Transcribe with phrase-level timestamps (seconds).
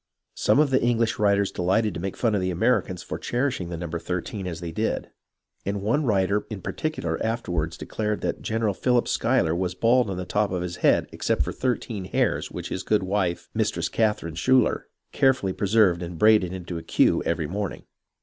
[0.33, 3.69] Some of the English writers delighted to make fun of the Ameri cans for cherishing
[3.69, 5.11] the number thirteen as they did,
[5.63, 10.25] and one writer in particular afterward declared that General Philip Schuyler was bald on the
[10.25, 14.87] top of his head except for thirteen hairs which his good wife, Mistress Catherine Schuyler,
[15.11, 17.83] carefully preserved and braided into a queue every morning.